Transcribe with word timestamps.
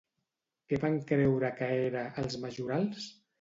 Què 0.71 0.79
van 0.83 0.97
creure 1.11 1.51
que 1.59 1.69
era, 1.91 2.07
els 2.23 2.39
majorals? 2.47 3.07